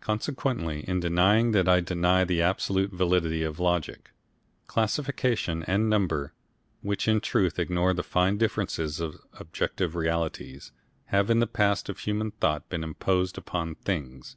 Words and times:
Consequently 0.00 0.84
in 0.88 1.00
denying 1.00 1.50
that 1.50 1.68
I 1.68 1.80
deny 1.80 2.24
the 2.24 2.40
absolute 2.40 2.92
validity 2.92 3.42
of 3.42 3.60
logic. 3.60 4.08
Classification 4.66 5.64
and 5.64 5.90
number, 5.90 6.32
which 6.80 7.06
in 7.06 7.20
truth 7.20 7.58
ignore 7.58 7.92
the 7.92 8.02
fine 8.02 8.38
differences 8.38 9.00
of 9.00 9.20
objective 9.34 9.94
realities, 9.94 10.72
have 11.08 11.28
in 11.28 11.40
the 11.40 11.46
past 11.46 11.90
of 11.90 11.98
human 11.98 12.30
thought 12.30 12.70
been 12.70 12.82
imposed 12.82 13.36
upon 13.36 13.74
things. 13.74 14.36